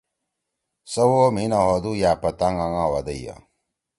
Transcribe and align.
سوو 0.91 1.23
مھی 1.35 1.45
نہ 1.51 1.59
ہودُو 1.65 1.91
یأ 2.01 2.11
پھتانگ 2.21 2.59
آنگا 2.65 2.85
وا 2.91 2.99
دئیا 3.07 3.35